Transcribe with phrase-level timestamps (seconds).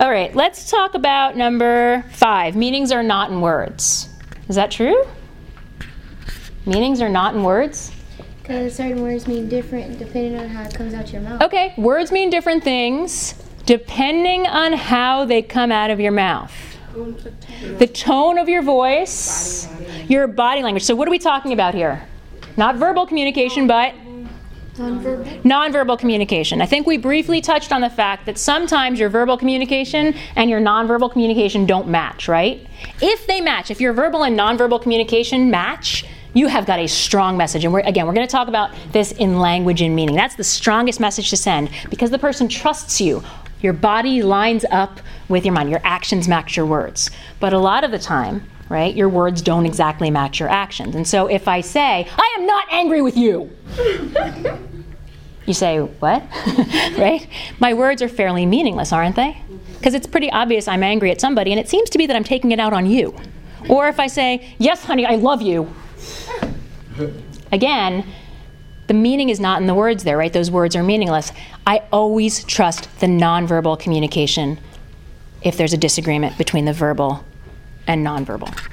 [0.00, 2.56] All right, let's talk about number five.
[2.56, 4.08] Meanings are not in words.
[4.48, 5.04] Is that true?
[6.64, 7.92] Meanings are not in words?
[8.40, 11.42] Because certain words mean different depending on how it comes out your mouth.
[11.42, 13.34] Okay, words mean different things
[13.66, 16.50] depending on how they come out of your mouth.
[17.76, 19.68] The tone of your voice,
[20.08, 20.84] your body language.
[20.84, 22.02] So, what are we talking about here?
[22.56, 23.92] Not verbal communication, but
[24.76, 25.42] Nonverbal.
[25.42, 26.62] nonverbal communication.
[26.62, 30.60] I think we briefly touched on the fact that sometimes your verbal communication and your
[30.60, 32.66] nonverbal communication don't match, right?
[33.02, 37.36] If they match, if your verbal and nonverbal communication match, you have got a strong
[37.36, 37.64] message.
[37.64, 40.14] And we're, again, we're going to talk about this in language and meaning.
[40.14, 43.22] That's the strongest message to send because the person trusts you.
[43.62, 47.10] Your body lines up with your mind, your actions match your words.
[47.40, 50.94] But a lot of the time, right, your words don't exactly match your actions.
[50.94, 53.50] And so if I say, I am not angry with you,
[55.50, 56.22] you say, What?
[56.96, 57.26] right?
[57.58, 59.36] My words are fairly meaningless, aren't they?
[59.78, 62.24] Because it's pretty obvious I'm angry at somebody, and it seems to be that I'm
[62.24, 63.14] taking it out on you.
[63.68, 65.70] Or if I say, Yes, honey, I love you.
[67.52, 68.06] Again,
[68.86, 70.32] the meaning is not in the words there, right?
[70.32, 71.32] Those words are meaningless.
[71.66, 74.58] I always trust the nonverbal communication
[75.42, 77.24] if there's a disagreement between the verbal
[77.86, 78.70] and nonverbal.